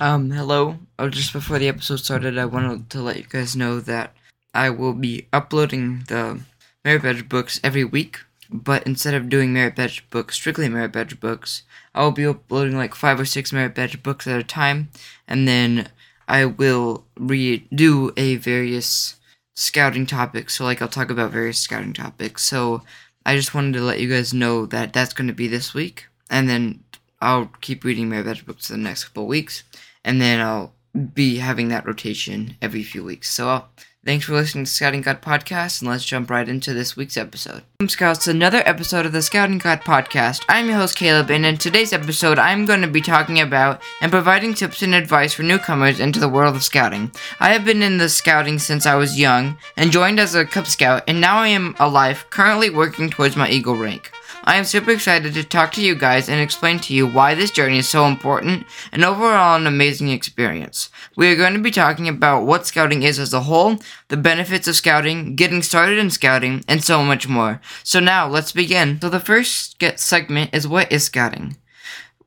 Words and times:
Um, 0.00 0.30
hello. 0.30 0.78
Oh, 0.98 1.08
just 1.08 1.32
before 1.32 1.58
the 1.58 1.68
episode 1.68 1.96
started, 2.00 2.38
I 2.38 2.46
wanted 2.46 2.90
to 2.90 3.02
let 3.02 3.16
you 3.18 3.24
guys 3.28 3.54
know 3.54 3.78
that 3.80 4.14
I 4.54 4.70
will 4.70 4.94
be 4.94 5.28
uploading 5.32 6.04
the 6.08 6.40
Merit 6.84 7.02
Badge 7.02 7.28
books 7.28 7.60
every 7.62 7.84
week, 7.84 8.20
but 8.50 8.84
instead 8.86 9.14
of 9.14 9.28
doing 9.28 9.52
Merit 9.52 9.76
Badge 9.76 10.08
books, 10.10 10.36
strictly 10.36 10.68
Merit 10.68 10.92
Badge 10.92 11.20
books, 11.20 11.62
I 11.94 12.02
will 12.02 12.12
be 12.12 12.26
uploading 12.26 12.76
like 12.76 12.94
five 12.94 13.20
or 13.20 13.24
six 13.24 13.52
Merit 13.52 13.74
Badge 13.74 14.02
books 14.02 14.26
at 14.26 14.40
a 14.40 14.44
time, 14.44 14.88
and 15.28 15.46
then 15.46 15.88
I 16.26 16.46
will 16.46 17.04
redo 17.18 18.12
a 18.16 18.36
various 18.36 19.16
scouting 19.54 20.06
topics. 20.06 20.54
So, 20.54 20.64
like, 20.64 20.80
I'll 20.80 20.88
talk 20.88 21.10
about 21.10 21.32
various 21.32 21.58
scouting 21.58 21.92
topics. 21.92 22.42
So, 22.42 22.82
I 23.24 23.36
just 23.36 23.54
wanted 23.54 23.74
to 23.74 23.82
let 23.82 24.00
you 24.00 24.08
guys 24.08 24.34
know 24.34 24.66
that 24.66 24.92
that's 24.92 25.14
going 25.14 25.28
to 25.28 25.34
be 25.34 25.48
this 25.48 25.74
week, 25.74 26.06
and 26.30 26.48
then 26.48 26.82
I'll 27.22 27.52
keep 27.60 27.84
reading 27.84 28.08
Merit 28.08 28.26
Badge 28.26 28.44
books 28.44 28.66
for 28.66 28.72
the 28.72 28.80
next 28.80 29.04
couple 29.04 29.28
weeks, 29.28 29.62
and 30.04 30.20
then 30.20 30.40
I'll 30.40 30.74
be 31.14 31.36
having 31.36 31.68
that 31.68 31.86
rotation 31.86 32.56
every 32.60 32.82
few 32.82 33.04
weeks. 33.04 33.30
So, 33.30 33.48
I'll, 33.48 33.68
thanks 34.04 34.24
for 34.24 34.32
listening 34.32 34.64
to 34.64 34.70
Scouting 34.70 35.02
Guide 35.02 35.22
Podcast, 35.22 35.80
and 35.80 35.88
let's 35.88 36.04
jump 36.04 36.30
right 36.30 36.48
into 36.48 36.74
this 36.74 36.96
week's 36.96 37.16
episode. 37.16 37.62
Welcome, 37.78 37.90
Scouts, 37.90 38.24
to 38.24 38.32
another 38.32 38.60
episode 38.66 39.06
of 39.06 39.12
the 39.12 39.22
Scouting 39.22 39.58
Guide 39.58 39.82
Podcast. 39.82 40.44
I'm 40.48 40.66
your 40.66 40.78
host, 40.78 40.96
Caleb, 40.96 41.30
and 41.30 41.46
in 41.46 41.58
today's 41.58 41.92
episode, 41.92 42.40
I'm 42.40 42.66
going 42.66 42.82
to 42.82 42.88
be 42.88 43.00
talking 43.00 43.38
about 43.38 43.80
and 44.00 44.10
providing 44.10 44.52
tips 44.52 44.82
and 44.82 44.92
advice 44.92 45.32
for 45.32 45.44
newcomers 45.44 46.00
into 46.00 46.18
the 46.18 46.28
world 46.28 46.56
of 46.56 46.64
scouting. 46.64 47.12
I 47.38 47.52
have 47.52 47.64
been 47.64 47.82
in 47.82 47.98
the 47.98 48.08
scouting 48.08 48.58
since 48.58 48.84
I 48.84 48.96
was 48.96 49.20
young 49.20 49.58
and 49.76 49.92
joined 49.92 50.18
as 50.18 50.34
a 50.34 50.44
Cub 50.44 50.66
Scout, 50.66 51.04
and 51.06 51.20
now 51.20 51.36
I 51.36 51.48
am 51.48 51.76
alive, 51.78 52.26
currently 52.30 52.68
working 52.68 53.10
towards 53.10 53.36
my 53.36 53.48
Eagle 53.48 53.76
rank. 53.76 54.10
I 54.44 54.56
am 54.56 54.64
super 54.64 54.90
excited 54.90 55.34
to 55.34 55.44
talk 55.44 55.70
to 55.72 55.82
you 55.82 55.94
guys 55.94 56.28
and 56.28 56.40
explain 56.40 56.80
to 56.80 56.94
you 56.94 57.06
why 57.06 57.34
this 57.34 57.52
journey 57.52 57.78
is 57.78 57.88
so 57.88 58.06
important 58.06 58.66
and 58.90 59.04
overall 59.04 59.54
an 59.54 59.68
amazing 59.68 60.08
experience. 60.08 60.90
We 61.16 61.30
are 61.30 61.36
going 61.36 61.52
to 61.52 61.60
be 61.60 61.70
talking 61.70 62.08
about 62.08 62.44
what 62.44 62.66
scouting 62.66 63.04
is 63.04 63.20
as 63.20 63.32
a 63.32 63.42
whole, 63.42 63.78
the 64.08 64.16
benefits 64.16 64.66
of 64.66 64.74
scouting, 64.74 65.36
getting 65.36 65.62
started 65.62 65.96
in 65.98 66.10
scouting, 66.10 66.64
and 66.66 66.82
so 66.82 67.04
much 67.04 67.28
more. 67.28 67.60
So 67.84 68.00
now 68.00 68.26
let's 68.26 68.50
begin. 68.50 69.00
So 69.00 69.08
the 69.08 69.20
first 69.20 69.80
segment 69.96 70.50
is 70.52 70.66
what 70.66 70.90
is 70.90 71.04
scouting? 71.04 71.56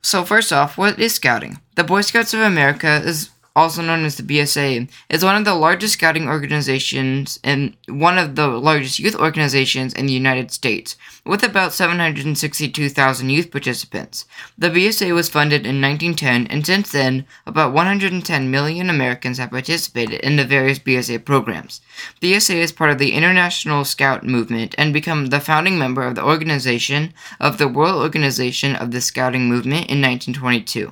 So 0.01 0.23
first 0.23 0.53
off, 0.53 0.77
what 0.77 0.97
is 0.99 1.15
scouting? 1.15 1.59
The 1.75 1.83
Boy 1.83 2.01
Scouts 2.01 2.33
of 2.33 2.39
America 2.39 3.01
is 3.03 3.31
also 3.55 3.81
known 3.81 4.03
as 4.03 4.17
the 4.17 4.23
BSA, 4.23 4.89
is 5.09 5.23
one 5.23 5.37
of 5.37 5.45
the 5.45 5.55
largest 5.55 5.93
scouting 5.93 6.27
organizations 6.27 7.39
and 7.43 7.75
one 7.87 8.17
of 8.17 8.35
the 8.35 8.47
largest 8.47 8.99
youth 8.99 9.15
organizations 9.15 9.93
in 9.93 10.07
the 10.07 10.13
United 10.13 10.51
States, 10.51 10.97
with 11.25 11.41
about 11.41 11.73
762,000 11.73 13.29
youth 13.29 13.51
participants. 13.51 14.25
The 14.57 14.69
BSA 14.69 15.13
was 15.13 15.29
funded 15.29 15.65
in 15.65 15.81
1910, 15.81 16.47
and 16.47 16.65
since 16.65 16.91
then, 16.91 17.25
about 17.45 17.73
110 17.73 18.51
million 18.51 18.89
Americans 18.89 19.37
have 19.37 19.51
participated 19.51 20.19
in 20.19 20.35
the 20.35 20.43
various 20.43 20.79
BSA 20.79 21.23
programs. 21.23 21.79
The 22.19 22.33
BSA 22.33 22.55
is 22.55 22.71
part 22.73 22.91
of 22.91 22.97
the 22.97 23.13
International 23.13 23.85
Scout 23.85 24.25
Movement 24.25 24.75
and 24.77 24.91
became 24.93 25.27
the 25.27 25.39
founding 25.39 25.79
member 25.79 26.03
of 26.03 26.15
the 26.15 26.25
organization 26.25 27.13
of 27.39 27.57
the 27.57 27.69
World 27.69 28.01
Organization 28.01 28.75
of 28.75 28.91
the 28.91 28.99
Scouting 28.99 29.47
Movement 29.47 29.89
in 29.89 30.01
1922. 30.01 30.91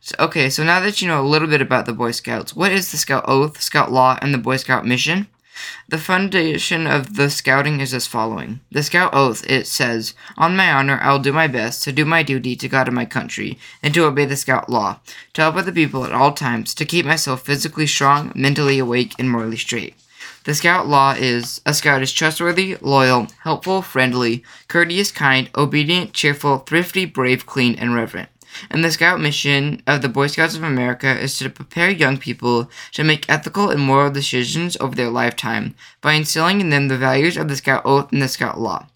So, 0.00 0.14
okay, 0.18 0.50
so 0.50 0.64
now 0.64 0.80
that 0.80 1.00
you 1.00 1.08
know 1.08 1.20
a 1.20 1.26
little 1.26 1.48
bit 1.48 1.62
about 1.62 1.86
the 1.86 1.92
Boy 1.92 2.10
Scouts, 2.10 2.54
what 2.54 2.72
is 2.72 2.90
the 2.90 2.96
Scout 2.96 3.24
Oath, 3.26 3.60
Scout 3.60 3.90
Law, 3.90 4.18
and 4.20 4.34
the 4.34 4.38
Boy 4.38 4.56
Scout 4.56 4.86
mission? 4.86 5.28
The 5.88 5.98
foundation 5.98 6.86
of 6.86 7.14
the 7.14 7.30
scouting 7.30 7.80
is 7.80 7.94
as 7.94 8.08
following. 8.08 8.60
The 8.72 8.82
Scout 8.82 9.14
Oath, 9.14 9.48
it 9.48 9.66
says, 9.66 10.14
On 10.36 10.56
my 10.56 10.72
honor, 10.72 10.98
I 11.00 11.12
will 11.12 11.20
do 11.20 11.32
my 11.32 11.46
best 11.46 11.84
to 11.84 11.92
do 11.92 12.04
my 12.04 12.22
duty 12.22 12.56
to 12.56 12.68
God 12.68 12.88
and 12.88 12.94
my 12.94 13.04
country, 13.04 13.58
and 13.82 13.94
to 13.94 14.04
obey 14.04 14.24
the 14.24 14.36
Scout 14.36 14.68
Law, 14.68 14.98
to 15.34 15.42
help 15.42 15.54
other 15.54 15.70
people 15.70 16.04
at 16.04 16.12
all 16.12 16.32
times, 16.32 16.74
to 16.74 16.84
keep 16.84 17.06
myself 17.06 17.42
physically 17.42 17.86
strong, 17.86 18.32
mentally 18.34 18.78
awake, 18.78 19.14
and 19.18 19.30
morally 19.30 19.56
straight. 19.56 19.94
The 20.44 20.54
Scout 20.54 20.88
Law 20.88 21.14
is 21.16 21.60
a 21.64 21.72
Scout 21.72 22.02
is 22.02 22.12
trustworthy, 22.12 22.76
loyal, 22.80 23.28
helpful, 23.44 23.80
friendly, 23.80 24.42
courteous, 24.68 25.10
kind, 25.10 25.48
obedient, 25.56 26.12
cheerful, 26.12 26.58
thrifty, 26.58 27.06
brave, 27.06 27.46
clean, 27.46 27.76
and 27.76 27.94
reverent. 27.94 28.28
And 28.70 28.84
the 28.84 28.90
Scout 28.90 29.20
mission 29.20 29.82
of 29.86 30.02
the 30.02 30.08
Boy 30.08 30.26
Scouts 30.28 30.56
of 30.56 30.62
America 30.62 31.18
is 31.18 31.38
to 31.38 31.50
prepare 31.50 31.90
young 31.90 32.18
people 32.18 32.70
to 32.92 33.04
make 33.04 33.28
ethical 33.28 33.70
and 33.70 33.80
moral 33.80 34.10
decisions 34.10 34.76
over 34.80 34.94
their 34.94 35.10
lifetime 35.10 35.74
by 36.00 36.12
instilling 36.14 36.60
in 36.60 36.70
them 36.70 36.88
the 36.88 36.98
values 36.98 37.36
of 37.36 37.48
the 37.48 37.56
Scout 37.56 37.82
Oath 37.84 38.12
and 38.12 38.22
the 38.22 38.28
Scout 38.28 38.60
Law. 38.60 38.86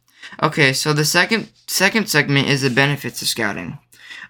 Okay, 0.42 0.72
so 0.72 0.92
the 0.92 1.04
second 1.04 1.50
second 1.66 2.08
segment 2.08 2.48
is 2.48 2.62
the 2.62 2.70
benefits 2.70 3.22
of 3.22 3.28
scouting. 3.28 3.78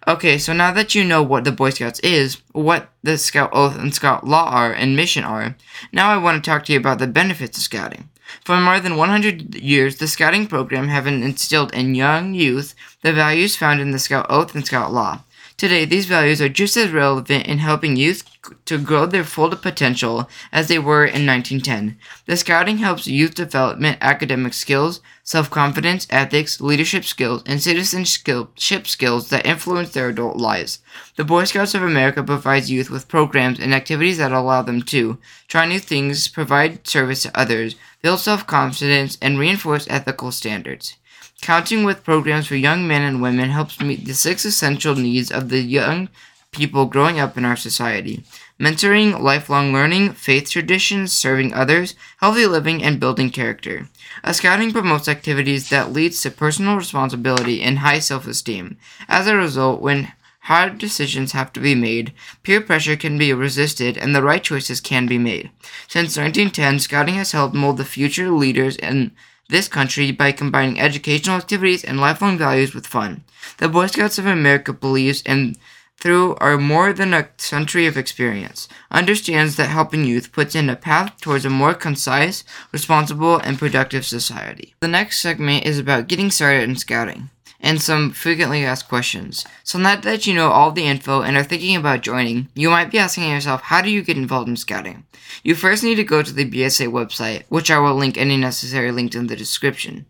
Okay, 0.06 0.39
so 0.39 0.53
now 0.53 0.72
that 0.72 0.94
you 0.94 1.05
know 1.05 1.22
what 1.22 1.45
the 1.45 1.53
Boy 1.53 1.71
Scouts 1.71 2.00
is, 2.00 2.41
what 2.53 2.89
the 3.03 3.19
Scout 3.19 3.50
Oath 3.53 3.78
and 3.78 3.95
Scout 3.95 4.27
Law 4.27 4.49
are 4.49 4.72
and 4.72 4.97
mission 4.97 5.25
are, 5.25 5.56
now 5.93 6.10
I 6.10 6.16
want 6.16 6.43
to 6.43 6.50
talk 6.50 6.65
to 6.65 6.72
you 6.72 6.78
about 6.78 6.99
the 6.99 7.06
benefits 7.06 7.59
of 7.59 7.65
scouting. 7.65 8.09
For 8.44 8.56
more 8.56 8.81
than 8.81 8.97
100 8.97 9.55
years, 9.55 9.97
the 9.97 10.06
scouting 10.06 10.47
program 10.47 10.89
have 10.89 11.06
instilled 11.06 11.72
in 11.72 11.94
young 11.94 12.34
youth 12.34 12.75
the 13.03 13.12
values 13.12 13.56
found 13.56 13.81
in 13.81 13.91
the 13.91 13.99
Scout 13.99 14.27
Oath 14.28 14.55
and 14.55 14.66
Scout 14.66 14.93
Law. 14.93 15.22
Today, 15.59 15.85
these 15.85 16.07
values 16.07 16.41
are 16.41 16.49
just 16.49 16.77
as 16.77 16.93
relevant 16.93 17.49
in 17.49 17.59
helping 17.59 17.97
youth 17.97 18.23
to 18.67 18.79
grow 18.79 19.07
their 19.07 19.25
full 19.25 19.51
potential 19.57 20.31
as 20.53 20.69
they 20.69 20.79
were 20.79 21.05
in 21.05 21.27
1910. 21.27 21.99
The 22.27 22.37
scouting 22.37 22.79
helps 22.79 23.09
youth 23.09 23.35
development 23.35 23.99
academic 24.01 24.55
skills, 24.55 25.01
self-confidence, 25.25 26.07
ethics, 26.11 26.61
leadership 26.61 27.05
skills, 27.05 27.43
and 27.45 27.61
citizenship 27.61 28.87
skills 28.87 29.31
that 29.31 29.47
influence 29.47 29.91
their 29.91 30.11
adult 30.11 30.37
lives. 30.37 30.79
The 31.17 31.25
Boy 31.25 31.43
Scouts 31.43 31.75
of 31.75 31.83
America 31.83 32.23
provides 32.23 32.71
youth 32.71 32.89
with 32.89 33.09
programs 33.09 33.59
and 33.59 33.75
activities 33.75 34.19
that 34.19 34.31
allow 34.31 34.63
them 34.63 34.83
to 34.83 35.19
try 35.49 35.67
new 35.67 35.81
things, 35.81 36.29
provide 36.29 36.87
service 36.87 37.25
to 37.25 37.37
others, 37.37 37.75
build 38.01 38.21
self-confidence, 38.21 39.19
and 39.21 39.41
reinforce 39.41 39.89
ethical 39.91 40.31
standards. 40.31 40.95
Counting 41.41 41.84
with 41.84 42.04
programs 42.04 42.47
for 42.47 42.56
young 42.56 42.87
men 42.87 43.03
and 43.03 43.22
women 43.22 43.50
helps 43.50 43.81
meet 43.81 44.04
the 44.04 44.15
six 44.15 44.44
essential 44.44 44.94
needs 44.94 45.31
of 45.31 45.49
the 45.49 45.60
young 45.60 46.09
people 46.50 46.87
growing 46.87 47.21
up 47.21 47.37
in 47.37 47.44
our 47.44 47.56
society 47.56 48.25
mentoring, 48.60 49.21
lifelong 49.21 49.72
learning, 49.72 50.12
faith 50.12 50.50
traditions, 50.50 51.12
serving 51.12 51.54
others, 51.54 51.94
healthy 52.21 52.47
living, 52.47 52.82
and 52.82 52.98
building 52.98 53.31
character. 53.31 53.88
A 54.25 54.34
scouting 54.34 54.72
promotes 54.72 55.09
activities 55.09 55.69
that 55.71 55.93
leads 55.93 56.21
to 56.22 56.31
personal 56.31 56.77
responsibility 56.77 57.62
and 57.62 57.78
high 57.78 58.00
self-esteem. 58.00 58.77
As 59.09 59.27
a 59.27 59.37
result, 59.37 59.81
when 59.81 60.12
hard 60.41 60.78
decisions 60.78 61.32
have 61.32 61.53
to 61.53 61.60
be 61.60 61.75
made, 61.75 62.12
peer 62.43 62.60
pressure 62.60 62.97
can 62.97 63.16
be 63.16 63.32
resisted, 63.32 63.97
and 63.97 64.15
the 64.15 64.22
right 64.22 64.43
choices 64.43 64.81
can 64.81 65.06
be 65.06 65.19
made. 65.19 65.50
Since 65.87 66.16
1910, 66.16 66.81
scouting 66.81 67.15
has 67.15 67.32
helped 67.32 67.54
mold 67.54 67.77
the 67.77 67.84
future 67.84 68.31
leaders 68.31 68.77
in 68.77 69.12
this 69.48 69.69
country 69.69 70.10
by 70.12 70.32
combining 70.32 70.81
educational 70.81 71.36
activities 71.36 71.84
and 71.84 72.00
lifelong 72.00 72.38
values 72.38 72.75
with 72.75 72.86
fun. 72.86 73.25
The 73.59 73.69
Boy 73.69 73.86
Scouts 73.86 74.19
of 74.19 74.26
America 74.26 74.72
believes 74.72 75.22
in 75.22 75.56
through 76.00 76.36
our 76.36 76.56
more 76.59 76.92
than 76.92 77.12
a 77.12 77.28
century 77.38 77.86
of 77.86 77.97
experience, 77.97 78.69
understands 78.91 79.56
that 79.56 79.69
helping 79.69 80.04
youth 80.04 80.31
puts 80.31 80.54
in 80.54 80.70
a 80.70 80.76
path 80.76 81.20
towards 81.20 81.44
a 81.44 81.50
more 81.50 81.75
concise, 81.75 82.44
responsible, 82.72 83.38
and 83.38 83.59
productive 83.59 84.06
society. 84.06 84.75
The 84.81 84.88
next 84.88 85.19
segment 85.19 85.66
is 85.66 85.78
about 85.78 86.06
getting 86.06 86.30
started 86.30 86.69
in 86.69 86.76
scouting 86.76 87.30
and 87.61 87.83
some 87.83 88.11
frequently 88.11 88.65
asked 88.65 88.89
questions. 88.89 89.45
So 89.65 89.79
now 89.79 89.97
that 89.97 90.27
you 90.27 90.35
know 90.35 90.51
all 90.51 90.71
the 90.71 90.87
info 90.87 91.23
and 91.23 91.37
are 91.37 91.45
thinking 91.45 91.77
about 91.77 92.03
joining, 92.03 92.49
you 92.55 92.71
might 92.71 92.91
be 92.91 92.99
asking 92.99 93.29
yourself, 93.31 93.63
how 93.63 93.83
do 93.83 93.91
you 93.91 94.03
get 94.03 94.17
involved 94.17 94.49
in 94.49 94.57
scouting? 94.57 95.05
You 95.43 95.55
first 95.55 95.83
need 95.83 95.97
to 95.97 96.05
go 96.05 96.23
to 96.23 96.33
the 96.33 96.49
BSA 96.49 96.89
website, 96.89 97.45
which 97.49 97.71
I 97.71 97.79
will 97.79 97.95
link 97.95 98.17
any 98.17 98.37
necessary 98.37 98.93
links 98.93 99.17
in 99.17 99.27
the 99.27 99.37
description. 99.37 100.07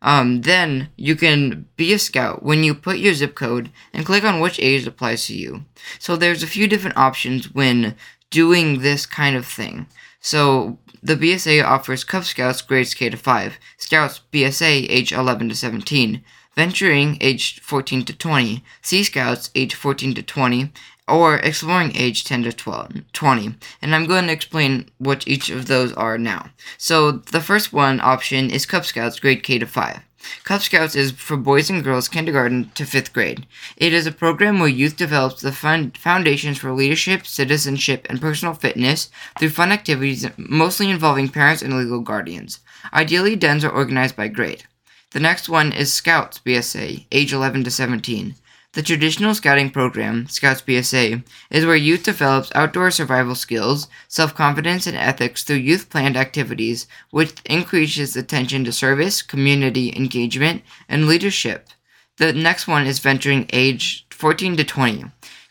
Um, 0.00 0.42
then 0.42 0.90
you 0.96 1.16
can 1.16 1.66
be 1.76 1.92
a 1.92 1.98
scout 1.98 2.42
when 2.42 2.62
you 2.62 2.74
put 2.74 2.98
your 2.98 3.14
zip 3.14 3.34
code 3.34 3.70
and 3.92 4.06
click 4.06 4.24
on 4.24 4.40
which 4.40 4.60
age 4.60 4.86
applies 4.86 5.26
to 5.26 5.36
you. 5.36 5.64
So 5.98 6.16
there's 6.16 6.42
a 6.42 6.48
few 6.48 6.68
different 6.68 6.96
options 6.96 7.52
when 7.52 7.96
doing 8.30 8.80
this 8.80 9.06
kind 9.06 9.34
of 9.34 9.46
thing. 9.46 9.86
So 10.20 10.78
the 11.02 11.16
BSA 11.16 11.64
offers 11.64 12.04
Cub 12.04 12.24
Scouts 12.24 12.62
grades 12.62 12.94
K 12.94 13.08
to 13.10 13.16
5, 13.16 13.58
Scouts 13.76 14.20
BSA 14.32 14.86
age 14.88 15.12
11 15.12 15.48
to 15.48 15.54
17, 15.54 16.22
Venturing 16.58 17.18
age 17.20 17.60
14 17.60 18.04
to 18.06 18.12
20, 18.12 18.64
Sea 18.82 19.04
Scouts 19.04 19.48
age 19.54 19.76
14 19.76 20.12
to 20.14 20.24
20, 20.24 20.72
or 21.06 21.36
Exploring 21.36 21.94
age 21.94 22.24
10 22.24 22.42
to 22.42 22.52
12, 22.52 23.12
20. 23.12 23.54
And 23.80 23.94
I'm 23.94 24.06
going 24.06 24.26
to 24.26 24.32
explain 24.32 24.90
what 24.98 25.28
each 25.28 25.50
of 25.50 25.68
those 25.68 25.92
are 25.92 26.18
now. 26.18 26.50
So 26.76 27.12
the 27.12 27.40
first 27.40 27.72
one 27.72 28.00
option 28.00 28.50
is 28.50 28.66
Cub 28.66 28.84
Scouts 28.84 29.20
grade 29.20 29.44
K 29.44 29.60
to 29.60 29.66
5. 29.66 30.00
Cub 30.42 30.60
Scouts 30.60 30.96
is 30.96 31.12
for 31.12 31.36
boys 31.36 31.70
and 31.70 31.84
girls 31.84 32.08
kindergarten 32.08 32.72
to 32.74 32.82
5th 32.82 33.12
grade. 33.12 33.46
It 33.76 33.92
is 33.92 34.08
a 34.08 34.10
program 34.10 34.58
where 34.58 34.68
youth 34.68 34.96
develops 34.96 35.42
the 35.42 35.52
foundations 35.52 36.58
for 36.58 36.72
leadership, 36.72 37.24
citizenship, 37.24 38.04
and 38.10 38.20
personal 38.20 38.54
fitness 38.54 39.10
through 39.38 39.50
fun 39.50 39.70
activities 39.70 40.26
mostly 40.36 40.90
involving 40.90 41.28
parents 41.28 41.62
and 41.62 41.78
legal 41.78 42.00
guardians. 42.00 42.58
Ideally, 42.92 43.36
dens 43.36 43.64
are 43.64 43.70
organized 43.70 44.16
by 44.16 44.26
grade. 44.26 44.64
The 45.12 45.20
next 45.20 45.48
one 45.48 45.72
is 45.72 45.90
Scouts 45.90 46.38
BSA, 46.44 47.06
age 47.10 47.32
11 47.32 47.64
to 47.64 47.70
17. 47.70 48.34
The 48.74 48.82
traditional 48.82 49.34
scouting 49.34 49.70
program, 49.70 50.26
Scouts 50.28 50.60
BSA, 50.60 51.24
is 51.50 51.64
where 51.64 51.74
youth 51.74 52.02
develops 52.02 52.52
outdoor 52.54 52.90
survival 52.90 53.34
skills, 53.34 53.88
self 54.06 54.34
confidence, 54.34 54.86
and 54.86 54.98
ethics 54.98 55.42
through 55.42 55.56
youth 55.56 55.88
planned 55.88 56.18
activities, 56.18 56.86
which 57.10 57.32
increases 57.46 58.16
attention 58.16 58.64
to 58.64 58.72
service, 58.72 59.22
community 59.22 59.94
engagement, 59.96 60.62
and 60.90 61.06
leadership. 61.06 61.70
The 62.18 62.34
next 62.34 62.68
one 62.68 62.86
is 62.86 62.98
venturing 62.98 63.48
age 63.50 64.06
14 64.10 64.58
to 64.58 64.64
20. 64.64 65.06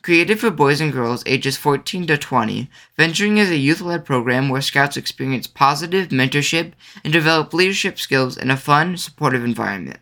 Created 0.08 0.40
for 0.40 0.50
boys 0.50 0.80
and 0.80 0.94
girls 0.94 1.22
ages 1.26 1.58
14 1.58 2.08
to 2.08 2.18
20, 2.18 2.70
Venturing 2.96 3.40
is 3.40 3.50
a 3.50 3.58
youth 3.58 3.82
led 3.82 4.06
program 4.06 4.48
where 4.48 4.62
scouts 4.62 4.96
experience 4.96 5.48
positive 5.48 6.08
mentorship 6.08 6.72
and 7.04 7.12
develop 7.12 7.54
leadership 7.54 8.00
skills 8.00 8.38
in 8.38 8.50
a 8.50 8.56
fun, 8.56 8.96
supportive 8.96 9.44
environment. 9.44 10.00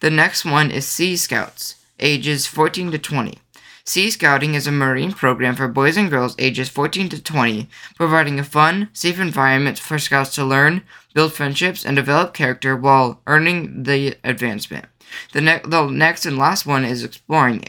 The 0.00 0.10
next 0.10 0.44
one 0.44 0.72
is 0.72 0.88
Sea 0.88 1.16
Scouts 1.16 1.76
ages 2.00 2.48
14 2.48 2.90
to 2.90 2.98
20. 2.98 3.38
Sea 3.84 4.10
Scouting 4.10 4.54
is 4.54 4.66
a 4.66 4.72
marine 4.72 5.12
program 5.12 5.54
for 5.54 5.68
boys 5.68 5.96
and 5.96 6.10
girls 6.10 6.34
ages 6.36 6.68
14 6.68 7.08
to 7.10 7.22
20, 7.22 7.68
providing 7.94 8.40
a 8.40 8.42
fun, 8.42 8.88
safe 8.92 9.20
environment 9.20 9.78
for 9.78 10.00
scouts 10.00 10.34
to 10.34 10.44
learn, 10.44 10.82
build 11.14 11.32
friendships, 11.32 11.86
and 11.86 11.94
develop 11.94 12.34
character 12.34 12.74
while 12.74 13.20
earning 13.28 13.84
the 13.84 14.16
advancement. 14.24 14.86
The, 15.32 15.40
ne- 15.40 15.62
the 15.64 15.86
next 15.86 16.26
and 16.26 16.36
last 16.36 16.66
one 16.66 16.84
is 16.84 17.04
Exploring, 17.04 17.66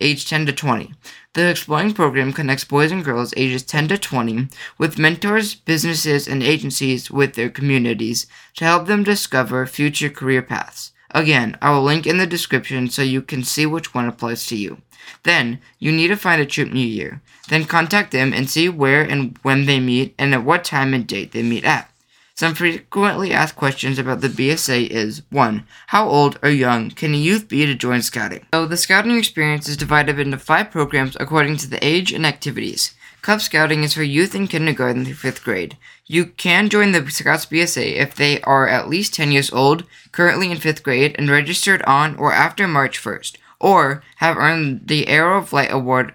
age 0.00 0.28
10 0.28 0.46
to 0.46 0.52
20. 0.52 0.92
The 1.34 1.50
Exploring 1.50 1.94
program 1.94 2.32
connects 2.32 2.64
boys 2.64 2.90
and 2.90 3.04
girls 3.04 3.34
ages 3.36 3.62
10 3.62 3.88
to 3.88 3.98
20 3.98 4.48
with 4.78 4.98
mentors, 4.98 5.54
businesses, 5.54 6.26
and 6.26 6.42
agencies 6.42 7.10
with 7.10 7.34
their 7.34 7.50
communities 7.50 8.26
to 8.54 8.64
help 8.64 8.86
them 8.86 9.02
discover 9.02 9.66
future 9.66 10.10
career 10.10 10.42
paths. 10.42 10.92
Again, 11.10 11.56
I 11.62 11.70
will 11.70 11.82
link 11.82 12.06
in 12.06 12.18
the 12.18 12.26
description 12.26 12.90
so 12.90 13.02
you 13.02 13.22
can 13.22 13.44
see 13.44 13.66
which 13.66 13.94
one 13.94 14.08
applies 14.08 14.46
to 14.46 14.56
you. 14.56 14.82
Then, 15.22 15.60
you 15.78 15.92
need 15.92 16.08
to 16.08 16.16
find 16.16 16.40
a 16.40 16.46
troop 16.46 16.72
near 16.72 16.86
you. 16.86 17.20
Then 17.48 17.64
contact 17.64 18.10
them 18.10 18.32
and 18.32 18.50
see 18.50 18.68
where 18.68 19.02
and 19.02 19.38
when 19.42 19.66
they 19.66 19.78
meet 19.78 20.14
and 20.18 20.34
at 20.34 20.44
what 20.44 20.64
time 20.64 20.92
and 20.94 21.06
date 21.06 21.32
they 21.32 21.42
meet 21.42 21.64
at. 21.64 21.90
Some 22.38 22.54
frequently 22.54 23.32
asked 23.32 23.56
questions 23.56 23.98
about 23.98 24.20
the 24.20 24.28
BSA 24.28 24.88
is 24.88 25.22
1. 25.30 25.66
How 25.86 26.06
old 26.06 26.38
or 26.42 26.50
young 26.50 26.90
can 26.90 27.14
a 27.14 27.16
youth 27.16 27.48
be 27.48 27.64
to 27.64 27.74
join 27.74 28.02
scouting? 28.02 28.44
So, 28.52 28.66
the 28.66 28.76
scouting 28.76 29.16
experience 29.16 29.66
is 29.70 29.76
divided 29.78 30.18
into 30.18 30.36
five 30.36 30.70
programs 30.70 31.16
according 31.18 31.56
to 31.58 31.66
the 31.66 31.82
age 31.82 32.12
and 32.12 32.26
activities. 32.26 32.94
Cub 33.22 33.40
Scouting 33.40 33.84
is 33.84 33.94
for 33.94 34.02
youth 34.02 34.34
in 34.34 34.48
kindergarten 34.48 35.06
through 35.06 35.14
fifth 35.14 35.42
grade. 35.42 35.78
You 36.04 36.26
can 36.26 36.68
join 36.68 36.92
the 36.92 37.10
Scouts 37.10 37.46
BSA 37.46 37.94
if 37.94 38.14
they 38.14 38.42
are 38.42 38.68
at 38.68 38.90
least 38.90 39.14
10 39.14 39.32
years 39.32 39.50
old, 39.50 39.84
currently 40.12 40.50
in 40.50 40.58
fifth 40.58 40.82
grade, 40.82 41.16
and 41.18 41.30
registered 41.30 41.82
on 41.84 42.16
or 42.16 42.34
after 42.34 42.68
March 42.68 43.02
1st, 43.02 43.38
or 43.58 44.02
have 44.16 44.36
earned 44.36 44.88
the 44.88 45.08
Arrow 45.08 45.38
of 45.38 45.54
Light 45.54 45.72
Award 45.72 46.12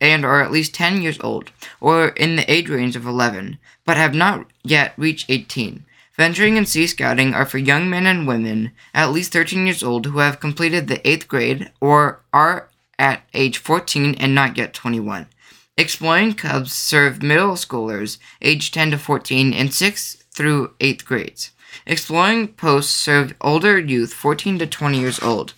and 0.00 0.24
are 0.24 0.42
at 0.42 0.52
least 0.52 0.74
10 0.74 1.02
years 1.02 1.18
old, 1.20 1.50
or 1.80 2.08
in 2.08 2.36
the 2.36 2.50
age 2.52 2.68
range 2.68 2.96
of 2.96 3.06
11, 3.06 3.58
but 3.84 3.96
have 3.96 4.14
not 4.14 4.46
yet 4.62 4.92
reached 4.96 5.30
18. 5.30 5.84
Venturing 6.16 6.56
and 6.56 6.68
Sea 6.68 6.86
Scouting 6.86 7.34
are 7.34 7.44
for 7.44 7.58
young 7.58 7.90
men 7.90 8.06
and 8.06 8.26
women 8.26 8.72
at 8.94 9.12
least 9.12 9.32
13 9.32 9.66
years 9.66 9.82
old 9.82 10.06
who 10.06 10.18
have 10.18 10.40
completed 10.40 10.88
the 10.88 10.98
8th 10.98 11.28
grade 11.28 11.70
or 11.80 12.20
are 12.32 12.68
at 12.98 13.22
age 13.34 13.58
14 13.58 14.14
and 14.14 14.34
not 14.34 14.56
yet 14.56 14.72
21. 14.72 15.26
Exploring 15.76 16.32
Clubs 16.32 16.72
serve 16.72 17.22
middle 17.22 17.52
schoolers 17.52 18.16
aged 18.40 18.72
10 18.72 18.92
to 18.92 18.98
14 18.98 19.52
in 19.52 19.68
6th 19.68 20.22
through 20.30 20.72
8th 20.80 21.04
grades. 21.04 21.50
Exploring 21.86 22.48
Posts 22.48 22.94
serve 22.94 23.34
older 23.42 23.78
youth 23.78 24.14
14 24.14 24.58
to 24.60 24.66
20 24.66 24.98
years 24.98 25.22
old. 25.22 25.52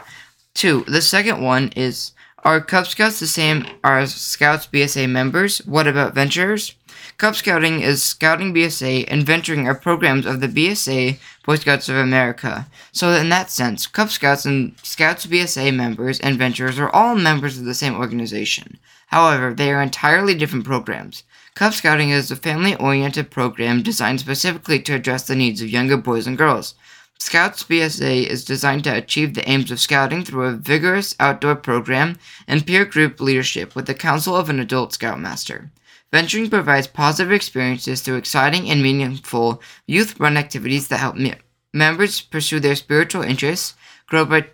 2. 0.55 0.87
The 0.89 1.01
second 1.01 1.41
one 1.41 1.71
is 1.77 2.11
Are 2.45 2.61
Cub 2.61 2.87
Scouts 2.87 3.19
the 3.19 3.27
same 3.27 3.67
as 3.83 4.15
Scouts 4.15 4.69
BSA 4.69 5.11
members? 5.11 5.59
What 5.67 5.89
about 5.89 6.15
Venturers? 6.15 6.75
Cub 7.17 7.35
Scouting 7.35 7.81
is 7.81 8.03
Scouting 8.03 8.55
BSA 8.55 9.07
and 9.09 9.27
Venturing 9.27 9.67
are 9.67 9.75
programs 9.75 10.25
of 10.25 10.41
the 10.41 10.47
BSA 10.47 11.19
Boy 11.45 11.57
Scouts 11.57 11.89
of 11.89 11.97
America. 11.97 12.69
So, 12.93 13.11
in 13.11 13.29
that 13.31 13.51
sense, 13.51 13.89
Cub 13.89 14.11
Scouts 14.11 14.45
and 14.45 14.79
Scouts 14.85 15.27
BSA 15.27 15.75
members 15.75 16.21
and 16.21 16.39
Venturers 16.39 16.79
are 16.79 16.91
all 16.91 17.17
members 17.17 17.59
of 17.59 17.65
the 17.65 17.75
same 17.75 17.97
organization. 17.97 18.79
However, 19.09 19.53
they 19.53 19.73
are 19.73 19.83
entirely 19.83 20.37
different 20.37 20.65
programs. 20.65 21.25
Cub 21.57 21.75
Scouting 21.75 22.11
is 22.11 22.31
a 22.31 22.37
family 22.37 22.77
oriented 22.77 23.33
program 23.33 23.83
designed 23.83 24.21
specifically 24.21 24.79
to 24.83 24.95
address 24.95 25.27
the 25.27 25.35
needs 25.35 25.61
of 25.61 25.71
younger 25.71 25.97
boys 25.97 26.29
and 26.29 26.39
girls. 26.39 26.75
Scouts 27.21 27.65
BSA 27.65 28.27
is 28.27 28.45
designed 28.45 28.85
to 28.85 28.95
achieve 28.97 29.35
the 29.35 29.49
aims 29.49 29.71
of 29.71 29.81
scouting 29.81 30.25
through 30.25 30.45
a 30.45 30.53
vigorous 30.53 31.17
outdoor 31.19 31.57
program 31.57 32.17
and 32.47 32.67
peer 32.67 32.85
group 32.85 33.21
leadership 33.21 33.75
with 33.75 33.87
the 33.87 33.95
counsel 33.95 34.37
of 34.37 34.49
an 34.49 34.61
adult 34.61 34.95
scoutmaster. 34.95 35.71
Venturing 36.13 36.49
provides 36.49 36.87
positive 36.87 37.33
experiences 37.33 38.01
through 38.01 38.17
exciting 38.17 38.71
and 38.71 38.83
meaningful 38.83 39.61
youth 39.87 40.19
run 40.19 40.37
activities 40.37 40.89
that 40.89 41.01
help 41.01 41.17
me- 41.17 41.35
members 41.75 42.21
pursue 42.21 42.61
their 42.61 42.77
spiritual 42.77 43.23
interests, 43.23 43.75
grow 44.07 44.25
by 44.25 44.47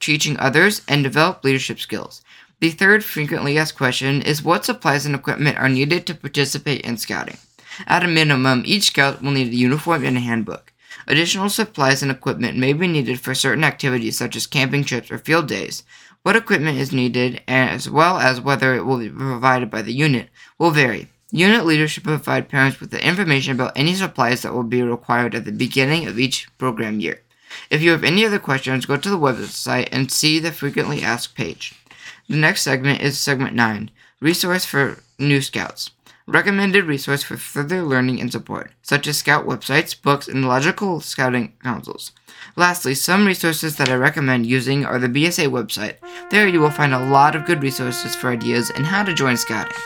teaching 0.00 0.38
others, 0.38 0.82
and 0.86 1.02
develop 1.02 1.42
leadership 1.44 1.80
skills. 1.80 2.20
The 2.60 2.70
third 2.70 3.04
frequently 3.04 3.56
asked 3.56 3.76
question 3.76 4.22
is 4.22 4.42
what 4.42 4.64
supplies 4.64 5.06
and 5.06 5.14
equipment 5.14 5.56
are 5.56 5.68
needed 5.68 6.06
to 6.06 6.14
participate 6.14 6.82
in 6.82 6.96
scouting? 6.98 7.38
At 7.86 8.04
a 8.04 8.08
minimum, 8.08 8.64
each 8.66 8.84
scout 8.84 9.22
will 9.22 9.30
need 9.30 9.52
a 9.52 9.56
uniform 9.56 10.04
and 10.04 10.16
a 10.16 10.20
handbook. 10.20 10.71
Additional 11.06 11.48
supplies 11.48 12.02
and 12.02 12.10
equipment 12.10 12.56
may 12.56 12.72
be 12.72 12.86
needed 12.86 13.20
for 13.20 13.34
certain 13.34 13.64
activities 13.64 14.16
such 14.16 14.36
as 14.36 14.46
camping 14.46 14.84
trips 14.84 15.10
or 15.10 15.18
field 15.18 15.48
days. 15.48 15.82
What 16.22 16.36
equipment 16.36 16.78
is 16.78 16.92
needed, 16.92 17.42
as 17.48 17.90
well 17.90 18.18
as 18.18 18.40
whether 18.40 18.74
it 18.74 18.84
will 18.84 18.98
be 18.98 19.08
provided 19.10 19.70
by 19.70 19.82
the 19.82 19.92
unit, 19.92 20.28
will 20.58 20.70
vary. 20.70 21.08
Unit 21.30 21.64
leaders 21.64 21.90
should 21.90 22.04
provide 22.04 22.48
parents 22.48 22.78
with 22.78 22.90
the 22.90 23.04
information 23.04 23.54
about 23.54 23.72
any 23.74 23.94
supplies 23.94 24.42
that 24.42 24.52
will 24.52 24.62
be 24.62 24.82
required 24.82 25.34
at 25.34 25.44
the 25.44 25.52
beginning 25.52 26.06
of 26.06 26.18
each 26.18 26.46
program 26.58 27.00
year. 27.00 27.22
If 27.70 27.82
you 27.82 27.90
have 27.90 28.04
any 28.04 28.24
other 28.24 28.38
questions, 28.38 28.86
go 28.86 28.96
to 28.96 29.10
the 29.10 29.18
website 29.18 29.88
and 29.90 30.12
see 30.12 30.38
the 30.38 30.52
frequently 30.52 31.02
asked 31.02 31.34
page. 31.34 31.74
The 32.28 32.36
next 32.36 32.62
segment 32.62 33.00
is 33.00 33.18
segment 33.18 33.54
9 33.54 33.90
Resource 34.20 34.64
for 34.64 34.98
New 35.18 35.40
Scouts. 35.40 35.90
Recommended 36.26 36.84
resource 36.84 37.24
for 37.24 37.36
further 37.36 37.82
learning 37.82 38.20
and 38.20 38.30
support, 38.30 38.70
such 38.80 39.08
as 39.08 39.18
scout 39.18 39.44
websites, 39.44 40.00
books, 40.00 40.28
and 40.28 40.46
logical 40.46 41.00
scouting 41.00 41.52
councils. 41.62 42.12
Lastly, 42.54 42.94
some 42.94 43.26
resources 43.26 43.76
that 43.76 43.88
I 43.88 43.94
recommend 43.94 44.46
using 44.46 44.84
are 44.84 45.00
the 45.00 45.08
BSA 45.08 45.48
website. 45.48 45.96
There 46.30 46.46
you 46.46 46.60
will 46.60 46.70
find 46.70 46.94
a 46.94 47.04
lot 47.10 47.34
of 47.34 47.44
good 47.44 47.60
resources 47.60 48.14
for 48.14 48.30
ideas 48.30 48.70
and 48.70 48.86
how 48.86 49.02
to 49.02 49.12
join 49.12 49.36
scouting. 49.36 49.76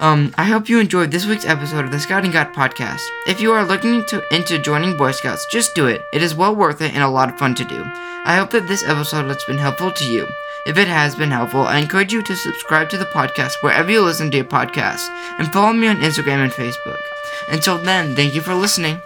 Um, 0.00 0.32
I 0.38 0.44
hope 0.44 0.68
you 0.68 0.78
enjoyed 0.78 1.10
this 1.10 1.26
week's 1.26 1.44
episode 1.44 1.84
of 1.84 1.90
the 1.90 1.98
Scouting 1.98 2.30
Guide 2.30 2.54
podcast. 2.54 3.02
If 3.26 3.40
you 3.40 3.52
are 3.52 3.66
looking 3.66 4.04
to, 4.06 4.22
into 4.34 4.58
joining 4.60 4.96
Boy 4.96 5.10
Scouts, 5.10 5.44
just 5.50 5.74
do 5.74 5.88
it. 5.88 6.00
It 6.12 6.22
is 6.22 6.36
well 6.36 6.54
worth 6.54 6.80
it 6.80 6.94
and 6.94 7.02
a 7.02 7.08
lot 7.08 7.28
of 7.28 7.38
fun 7.38 7.54
to 7.56 7.64
do. 7.64 7.82
I 7.84 8.36
hope 8.36 8.50
that 8.50 8.68
this 8.68 8.84
episode 8.84 9.26
has 9.26 9.42
been 9.44 9.58
helpful 9.58 9.90
to 9.90 10.04
you. 10.04 10.28
If 10.68 10.76
it 10.76 10.86
has 10.86 11.16
been 11.16 11.30
helpful, 11.30 11.62
I 11.62 11.78
encourage 11.78 12.12
you 12.12 12.22
to 12.22 12.36
subscribe 12.36 12.90
to 12.90 12.98
the 12.98 13.06
podcast 13.06 13.54
wherever 13.62 13.90
you 13.90 14.02
listen 14.02 14.30
to 14.30 14.36
your 14.36 14.44
podcasts 14.44 15.08
and 15.38 15.50
follow 15.50 15.72
me 15.72 15.86
on 15.86 15.96
Instagram 15.96 16.44
and 16.44 16.52
Facebook. 16.52 17.00
Until 17.48 17.78
then, 17.78 18.14
thank 18.14 18.34
you 18.34 18.42
for 18.42 18.54
listening. 18.54 19.00